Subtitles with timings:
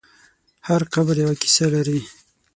[0.67, 1.99] هر قبر یوه کیسه لري.